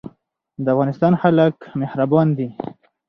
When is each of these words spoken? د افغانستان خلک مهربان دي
د 0.63 0.65
افغانستان 0.73 1.13
خلک 1.21 1.55
مهربان 1.81 2.27
دي 2.37 2.47